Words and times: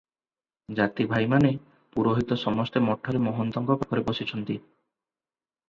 ଜାତି 0.79 1.05
ଭାଇମାନେ, 1.11 1.51
ପୁରୋହିତ 1.97 2.39
ସମସ୍ତେ 2.45 2.83
ମଠରେ 2.87 3.23
ମହନ୍ତଙ୍କ 3.29 3.79
ପାଖରେ 3.85 4.07
ବସିଛନ୍ତି। 4.11 4.59